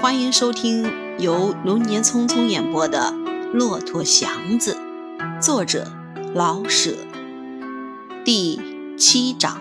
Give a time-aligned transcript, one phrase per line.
[0.00, 3.10] 欢迎收听由龙年匆匆演播的
[3.50, 4.74] 《骆驼祥子》，
[5.42, 5.92] 作者
[6.36, 6.96] 老舍，
[8.24, 8.60] 第
[8.96, 9.60] 七章。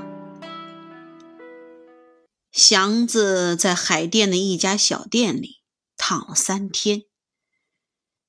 [2.51, 5.63] 祥子在海淀的一家小店里
[5.97, 7.05] 躺了三天，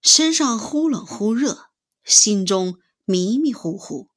[0.00, 1.66] 身上忽冷忽热，
[2.04, 4.08] 心中迷迷糊糊，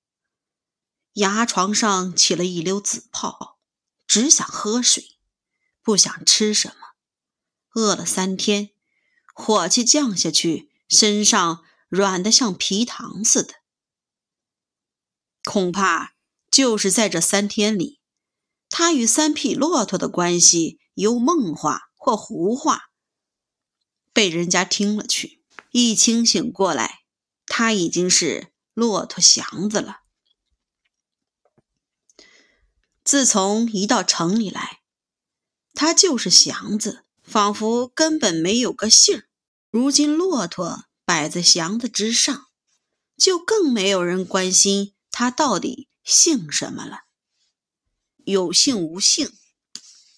[1.15, 3.57] 牙床上起了一溜紫泡，
[4.07, 5.17] 只想喝水，
[5.83, 6.90] 不想吃什么。
[7.73, 8.71] 饿了三天，
[9.33, 13.53] 火气降下去，身上软得像皮糖似的。
[15.43, 16.13] 恐怕
[16.49, 18.01] 就是在这三天里，
[18.69, 22.91] 他与三匹骆驼的关系由梦话或胡话，
[24.13, 25.41] 被人家听了去。
[25.71, 27.05] 一清醒过来，
[27.45, 30.01] 他已经是骆驼祥子了。
[33.05, 34.81] 自从一到城里来，
[35.73, 37.05] 他就是祥子。
[37.31, 39.23] 仿佛根本没有个姓
[39.69, 42.47] 如今骆驼摆在祥子之上，
[43.15, 47.03] 就更没有人关心他到底姓什么了。
[48.25, 49.31] 有姓无姓，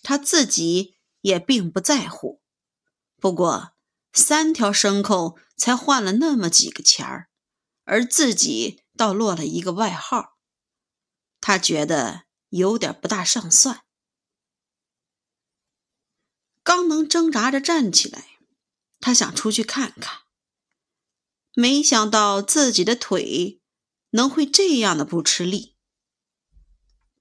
[0.01, 2.41] 他自己也并不在乎。
[3.21, 3.73] 不过
[4.11, 7.29] 三条牲口才换了那么几个钱儿，
[7.83, 10.39] 而自己倒落了一个外号，
[11.39, 13.82] 他觉得有点不大上算。
[16.63, 18.39] 刚能挣扎着站起来，
[18.99, 20.21] 他想出去看看，
[21.53, 23.61] 没想到自己的腿
[24.11, 25.75] 能会这样的不吃力。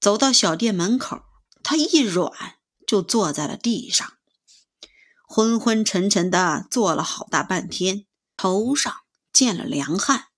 [0.00, 1.22] 走到小店门口，
[1.62, 4.18] 他一软就坐在了地上，
[5.26, 8.94] 昏昏沉沉的坐了好大半天，头上
[9.32, 10.28] 见了凉汗。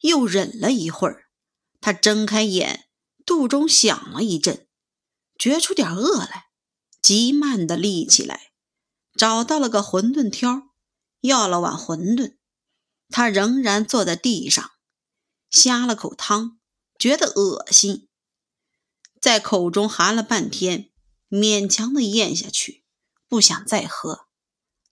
[0.00, 1.28] 又忍了一会儿，
[1.80, 2.88] 他睁开眼，
[3.24, 4.66] 肚中响了一阵，
[5.38, 6.51] 觉出点饿来。
[7.02, 8.52] 极慢地立起来，
[9.14, 10.70] 找到了个馄饨挑，
[11.20, 12.36] 要了碗馄饨。
[13.10, 14.70] 他仍然坐在地上，
[15.50, 16.58] 呷了口汤，
[16.98, 18.08] 觉得恶心，
[19.20, 20.90] 在口中含了半天，
[21.28, 22.84] 勉强地咽下去，
[23.28, 24.28] 不想再喝。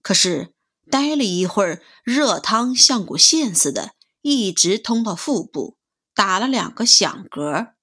[0.02, 0.54] 可是
[0.90, 5.78] 待了一会儿，热汤像股线似的，一直通到腹部，
[6.14, 7.74] 打了两个响嗝。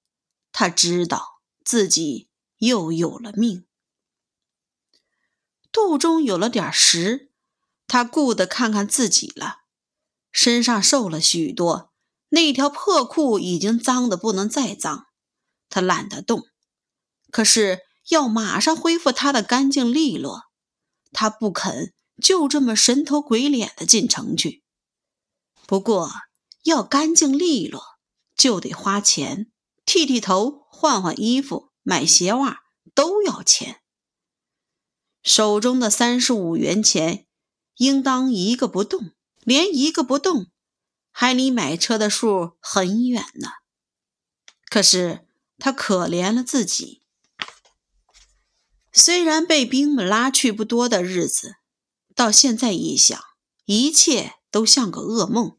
[0.52, 2.28] 他知道自己
[2.58, 3.64] 又有了命。
[5.70, 7.30] 肚中有了点食，
[7.86, 9.58] 他顾得看看自己了，
[10.32, 11.92] 身上瘦了许多，
[12.30, 15.06] 那条破裤已经脏得不能再脏，
[15.68, 16.42] 他懒得动。
[17.30, 20.44] 可是要马上恢复他的干净利落，
[21.12, 21.92] 他不肯
[22.22, 24.64] 就这么神头鬼脸的进城去。
[25.66, 26.10] 不过
[26.64, 27.82] 要干净利落，
[28.34, 29.52] 就得花钱，
[29.84, 32.60] 剃剃头、换换衣服、买鞋袜
[32.94, 33.82] 都要钱。
[35.28, 37.26] 手中的三十五元钱，
[37.76, 39.10] 应当一个不动，
[39.44, 40.46] 连一个不动，
[41.10, 43.48] 还离买车的数很远呢。
[44.70, 45.26] 可是
[45.58, 47.02] 他可怜了自己，
[48.90, 51.56] 虽然被兵们拉去不多的日子，
[52.14, 53.22] 到现在一想，
[53.66, 55.58] 一切都像个噩梦。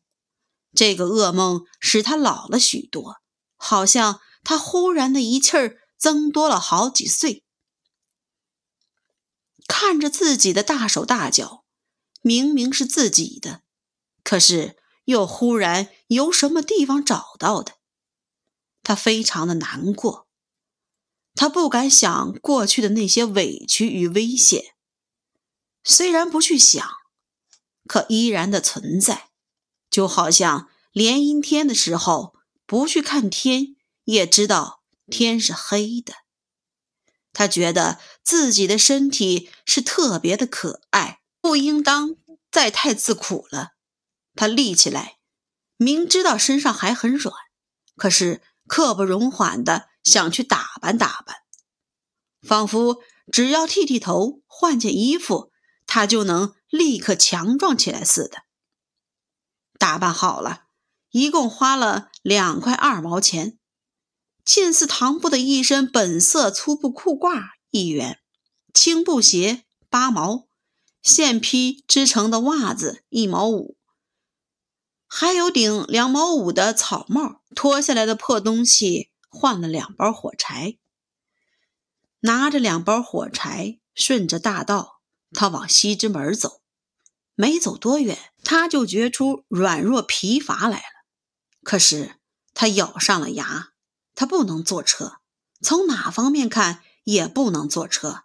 [0.74, 3.18] 这个噩梦使他老了许多，
[3.56, 7.44] 好像他忽然的一气儿增多了好几岁。
[9.70, 11.64] 看着自己的大手大脚，
[12.24, 13.62] 明明是自己的，
[14.24, 14.76] 可是
[15.06, 17.76] 又忽然由什么地方找到的，
[18.82, 20.28] 他非常的难过。
[21.36, 24.74] 他不敢想过去的那些委屈与危险，
[25.84, 26.86] 虽然不去想，
[27.86, 29.30] 可依然的存在，
[29.92, 32.36] 就好像连阴天的时候
[32.66, 33.76] 不去看天，
[34.06, 36.16] 也知道天是黑的。
[37.40, 42.18] 他觉得自己的身体是特别的可爱，不应当
[42.52, 43.70] 再太自苦了。
[44.36, 45.20] 他立起来，
[45.78, 47.34] 明知道身上还很软，
[47.96, 51.38] 可是刻不容缓的想去打扮打扮，
[52.42, 52.98] 仿佛
[53.32, 55.54] 只要剃剃头、换件衣服，
[55.88, 58.40] 他就能立刻强壮起来似的。
[59.78, 60.64] 打扮好了，
[61.12, 63.59] 一共花了两块二毛钱。
[64.52, 68.20] 近似唐布的一身本色粗布裤褂一元，
[68.74, 70.48] 青布鞋八毛，
[71.04, 73.78] 线批织成的袜子一毛五，
[75.06, 80.80] 还有顶两毛五的草帽，脱下来的破东西换了两包火柴。
[82.22, 85.02] 拿着两包火柴，顺着大道，
[85.32, 86.64] 他往西直门走。
[87.36, 91.06] 没走多远，他就觉出软弱疲乏来了。
[91.62, 92.16] 可是
[92.56, 93.74] 他咬上了牙。
[94.20, 95.20] 他不能坐车，
[95.62, 98.24] 从哪方面看也不能坐车。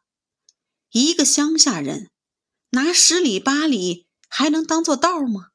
[0.91, 2.11] 一个乡下人
[2.71, 5.51] 拿十里八里还能当做道吗？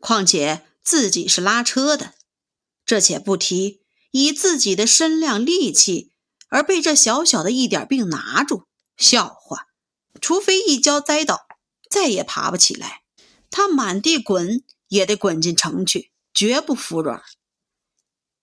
[0.00, 2.14] 况且自己是拉车的，
[2.84, 6.10] 这且不提，以自己的身量力气
[6.48, 8.64] 而被这小小的一点病拿住，
[8.96, 9.68] 笑话！
[10.20, 11.46] 除非一跤栽倒，
[11.88, 13.04] 再也爬不起来，
[13.52, 17.22] 他满地滚也得滚进城去，绝不服软。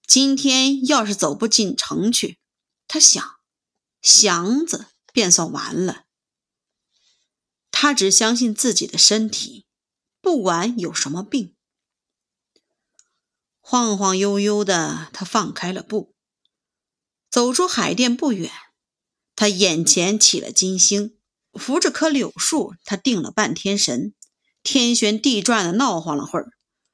[0.07, 2.40] 今天要是走不进城去，
[2.88, 3.38] 他想，
[4.02, 6.04] 祥子便算完了。
[7.72, 9.66] 他只相信自己的身体，
[10.22, 11.56] 不管有什么病。
[13.60, 16.13] 晃晃悠悠的，他放开了步，
[17.30, 18.51] 走出海淀不远，
[19.36, 21.18] 他眼前起了金星，
[21.54, 24.13] 扶着棵柳树，他定了半天神，
[24.62, 26.51] 天旋地转的闹晃了会儿，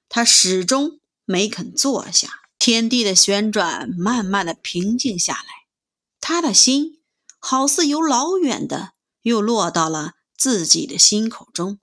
[0.08, 2.41] 他始终没肯坐下。
[2.64, 5.66] 天地的旋转慢慢的平静下来，
[6.20, 7.02] 他的心
[7.40, 8.94] 好似由老远的
[9.24, 10.14] 又落到了。
[10.38, 11.80] 自己的心口中，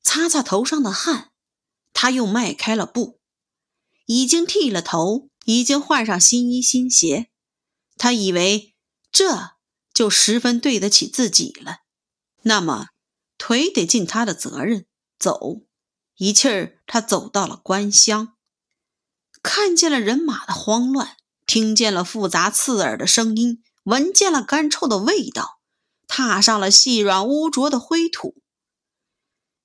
[0.00, 1.32] 擦擦头上的汗，
[1.92, 3.18] 他又迈开了步，
[4.06, 7.30] 已经剃了头，已经换上新衣新鞋，
[7.96, 8.76] 他以为
[9.10, 9.56] 这
[9.92, 11.78] 就十分对得起自己了。
[12.42, 12.90] 那么，
[13.38, 14.86] 腿得尽他的责任，
[15.18, 15.62] 走
[16.16, 18.33] 一气儿，他走到了关乡，
[19.44, 25.60] 看见了人马的慌乱，听见了复杂刺耳的声音，闻见了干臭的味道。
[26.08, 28.42] 踏上了细软污浊的灰土，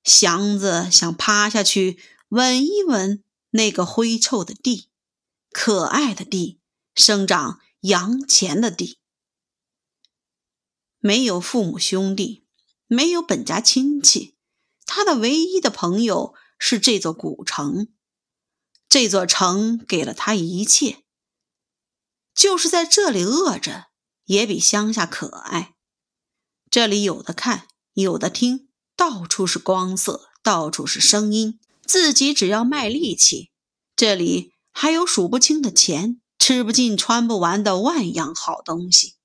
[0.04, 1.98] 祥子想趴下去
[2.28, 4.90] 闻一闻那个灰臭的地，
[5.52, 6.60] 可爱的地，
[6.94, 9.00] 生长洋钱的地。
[11.00, 12.46] 没有父母兄弟，
[12.88, 14.36] 没有本家亲戚，
[14.86, 17.88] 他的唯一的朋友是这座古城。
[18.90, 21.04] 这座城给了他一切，
[22.34, 23.90] 就是在这里饿着，
[24.26, 25.76] 也比乡下可爱。
[26.72, 31.60] 这里有的看，有的听，到处是光色，到处是声音。
[31.86, 33.52] 自己只要卖力气，
[33.96, 39.16] 这里还有数不清的钱，吃不尽、穿不完的万样好东西。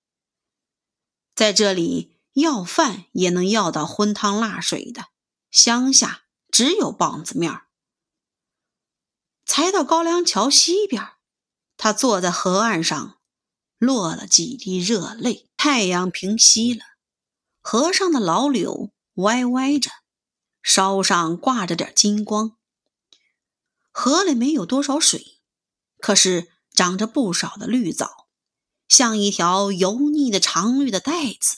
[1.34, 5.06] 在这里要饭也能要到荤汤辣水的，
[5.50, 7.63] 乡下只有棒子面儿。
[9.46, 11.02] 才到高粱桥西边，
[11.76, 13.18] 他坐在河岸上，
[13.78, 15.48] 落了几滴热泪。
[15.56, 16.84] 太阳平西了。
[17.62, 19.90] 河上的老柳歪歪着，
[20.62, 22.58] 梢上挂着点金光。
[23.90, 25.40] 河里没有多少水，
[26.00, 28.28] 可是长着不少的绿藻，
[28.88, 31.56] 像一条油腻的长绿的带子，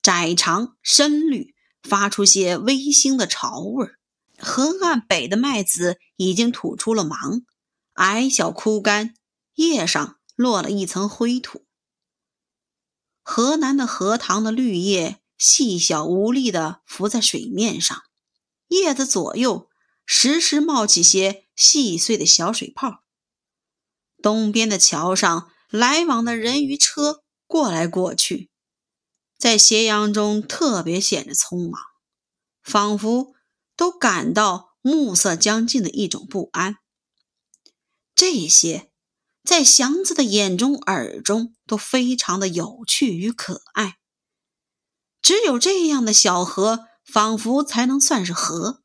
[0.00, 3.98] 窄长深绿，发出些微腥的潮味儿。
[4.38, 7.42] 河岸北的麦子已经吐出了芒，
[7.94, 9.14] 矮小枯干，
[9.54, 11.66] 叶上落了一层灰土。
[13.22, 15.20] 河南的荷塘的绿叶。
[15.36, 18.04] 细小无力地浮在水面上，
[18.68, 19.68] 叶子左右
[20.06, 23.02] 时时冒起些细碎的小水泡。
[24.22, 28.48] 东边的桥上，来往的人与车过来过去，
[29.36, 31.82] 在斜阳中特别显得匆忙，
[32.62, 33.33] 仿佛
[33.76, 36.78] 都感到暮色将近的一种不安。
[38.14, 38.90] 这些
[39.42, 43.98] 在祥子的眼中、耳中都非常的有趣与可爱。
[45.20, 48.82] 只有这样的小河，仿佛才能算是河；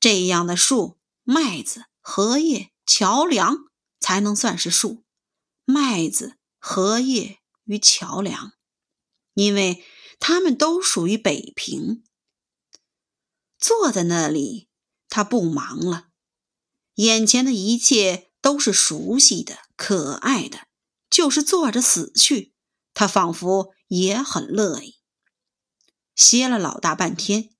[0.00, 3.58] 这样的树、麦子、荷叶、桥梁，
[4.00, 5.04] 才能算是树、
[5.64, 8.52] 麦子、荷叶与桥梁，
[9.34, 9.84] 因为
[10.18, 12.02] 它们都属于北平。
[13.62, 14.68] 坐在那里，
[15.08, 16.08] 他不忙了，
[16.96, 20.66] 眼前的一切都是熟悉的、可爱的，
[21.08, 22.54] 就是坐着死去，
[22.92, 24.96] 他仿佛也很乐意。
[26.16, 27.50] 歇了老大半天，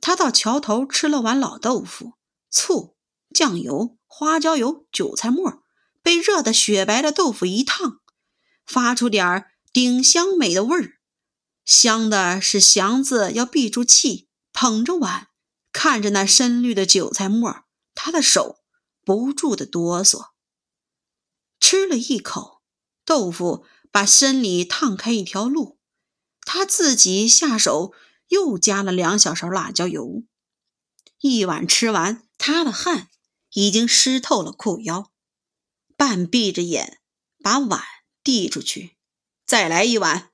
[0.00, 2.14] 他到桥头吃了碗老豆腐，
[2.50, 2.96] 醋、
[3.34, 5.62] 酱油、花椒油、韭菜末，
[6.02, 8.00] 被热得雪白的豆腐一烫，
[8.64, 10.94] 发出点儿顶香美的味儿，
[11.66, 15.28] 香的是祥子要闭住气，捧着碗，
[15.72, 17.64] 看着那深绿的韭菜末，
[17.94, 18.60] 他的手
[19.04, 20.32] 不住的哆嗦。
[21.58, 22.62] 吃了一口
[23.04, 25.78] 豆腐，把身里烫开一条路。
[26.42, 27.94] 他自己下手，
[28.28, 30.24] 又加了两小勺辣椒油。
[31.20, 33.08] 一碗吃完，他的汗
[33.52, 35.12] 已经湿透了裤腰，
[35.96, 37.00] 半闭着眼，
[37.42, 37.80] 把碗
[38.24, 38.96] 递出去，
[39.46, 40.32] 再来一碗。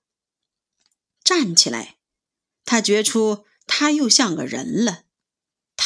[1.22, 1.98] 站起来，
[2.64, 5.04] 他觉出他又像个人了。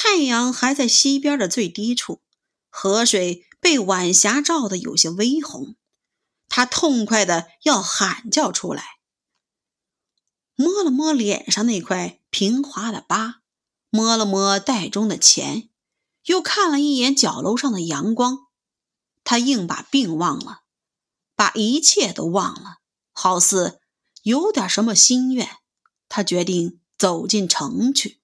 [0.05, 2.23] 太阳还在西边的最低处，
[2.69, 5.77] 河水被晚霞照得有些微红，
[6.49, 8.83] 他痛快的要喊叫出来。
[10.57, 13.43] 摸了摸脸上那块平滑的疤，
[13.91, 15.71] 摸了摸袋中的钱，
[16.25, 18.49] 又看了一眼角楼上的阳光。
[19.23, 20.63] 他硬把病忘了，
[21.37, 22.79] 把一切都忘了，
[23.13, 23.81] 好似
[24.25, 25.49] 有点什么心愿。
[26.09, 28.21] 他决定走进城去。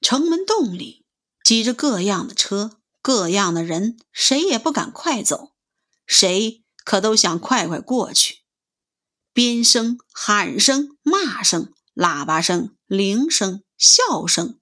[0.00, 1.04] 城门洞里
[1.42, 5.52] 挤着各样的车，各样的人，谁也不敢快走，
[6.06, 8.38] 谁可都想快快过去。
[9.32, 14.58] 鞭声、喊声、骂声、喇叭声、铃声、笑声，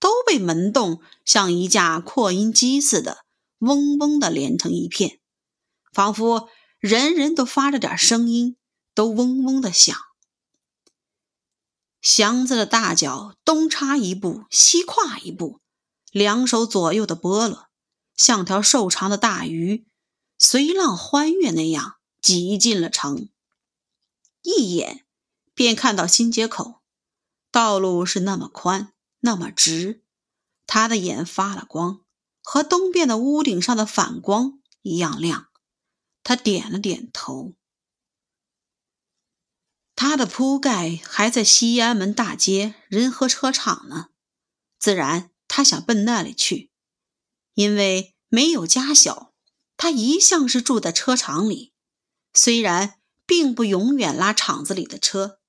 [0.00, 3.24] 都被门洞像一架扩音机似的，
[3.58, 5.20] 嗡嗡的连成一片，
[5.92, 8.56] 仿佛人人都发着点声音，
[8.94, 9.96] 都嗡嗡的响。
[12.06, 15.58] 祥子的大脚东插一步，西跨一步，
[16.12, 17.66] 两手左右的拨了，
[18.16, 19.84] 像条瘦长的大鱼，
[20.38, 23.28] 随浪欢跃那样挤进了城。
[24.42, 25.04] 一眼
[25.52, 26.82] 便看到新街口，
[27.50, 30.04] 道路是那么宽，那么直，
[30.64, 32.02] 他的眼发了光，
[32.40, 35.48] 和东边的屋顶上的反光一样亮。
[36.22, 37.54] 他点了点头。
[39.96, 44.10] 他的铺盖还在西安门大街仁和车厂呢，
[44.78, 46.70] 自然他想奔那里去，
[47.54, 49.34] 因为没有家小，
[49.76, 51.72] 他一向是住在车厂里，
[52.32, 53.00] 虽然。
[53.28, 55.40] 并不永远拉厂子里的车。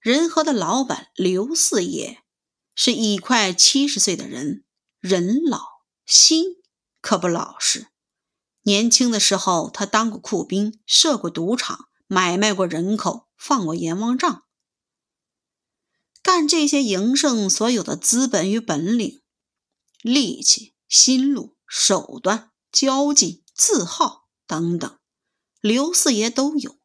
[0.00, 2.22] 仁和的老板刘四爷
[2.74, 4.64] 是一快七十岁的人，
[4.98, 6.56] 人老心
[7.02, 7.88] 可不老实。
[8.62, 14.44] 年轻的时候，他当过库兵，设过赌场，买卖过人口，放过阎王账。
[16.22, 19.20] 干这些营生所有的资本与本领、
[20.00, 24.96] 力气、心路、手段、交际、字号等等。
[25.60, 26.78] 刘四爷都有，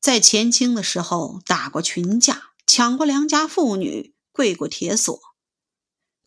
[0.00, 5.20] 在前清的时候打过群架，抢过良家妇女，跪过铁锁，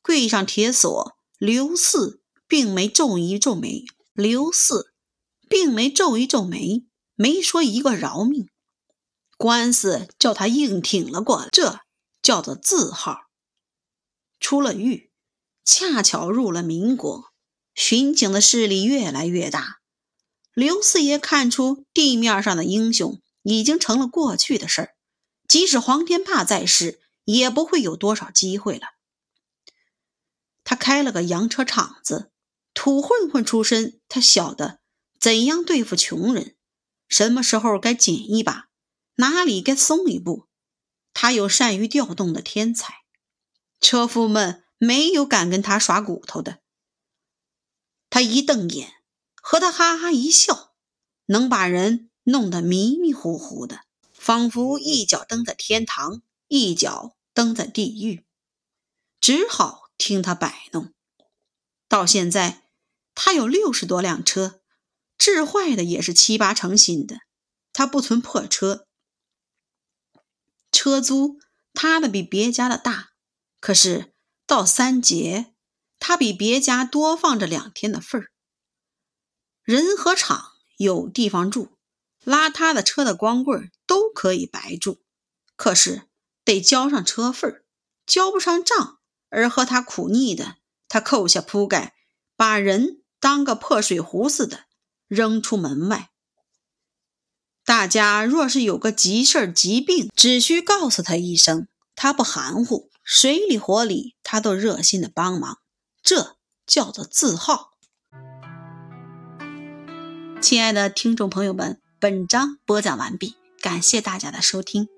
[0.02, 4.94] 跪上铁锁，刘四并没皱一皱眉，刘四
[5.48, 6.86] 并没皱一皱眉，
[7.16, 8.50] 没说一个饶命，
[9.38, 11.82] 官司叫他硬挺了过来，这
[12.22, 13.30] 叫做字号。
[14.40, 15.12] 出了狱，
[15.64, 17.32] 恰巧入了民国，
[17.76, 19.80] 巡警的势力越来越大。
[20.54, 24.96] 刘四爷看出地面上的英雄已经成了过去的事儿，
[25.48, 28.88] 即使黄天霸在世，也不会有多少机会了。
[30.64, 32.32] 他开了个洋车厂子，
[32.74, 34.80] 土混混出身，他晓得
[35.20, 36.56] 怎样对付穷人，
[37.14, 38.70] 什么时候该紧一把，
[39.18, 40.48] 哪里该松一步。
[41.14, 43.04] 他有善于调动的天才，
[43.80, 46.62] 车夫们没有敢跟他耍骨头的。
[48.10, 48.96] 他一瞪眼。
[49.46, 50.74] 和他哈哈一笑，
[51.26, 53.82] 能把人弄得迷迷糊糊的，
[54.14, 58.26] 仿佛一脚蹬在天堂，一脚蹬在地狱，
[59.20, 60.94] 只好听他摆弄。
[61.88, 62.64] 到现在，
[63.14, 64.62] 他有六十多辆车，
[65.24, 67.20] 治坏的也是七八成新的，
[67.72, 68.86] 他不存破车。
[70.70, 71.40] 车租
[71.74, 73.12] 他的比别家的大，
[73.62, 74.14] 可是
[74.46, 75.54] 到三节，
[75.98, 78.32] 他比别家多放着两天的份儿。
[79.64, 81.78] 人和厂有地方住，
[82.26, 85.00] 拉他的车的光棍都可以白住，
[85.56, 86.10] 可是
[86.44, 87.48] 得交上车费
[88.06, 89.00] 交不上账，
[89.30, 90.58] 而和他苦腻的，
[90.90, 91.96] 他扣下铺盖，
[92.36, 94.66] 把人当个破水壶似的
[95.14, 96.10] 扔出门外。
[97.64, 105.60] 大家若是有个急事儿、急病，只需告诉他一声，他不含糊，水里火里他都热心的帮忙，
[106.02, 107.72] 这叫做字号。
[110.42, 114.93] 亲爱的听众朋友们，本章播讲完毕，感谢大家的收听。